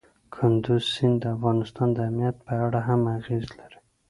کندز 0.35 0.83
سیند 0.93 1.17
د 1.21 1.23
افغانستان 1.35 1.87
د 1.93 1.97
امنیت 2.09 2.37
په 2.47 2.53
اړه 2.65 2.79
هم 2.87 3.01
اغېز 3.17 3.45
لري. 3.59 3.79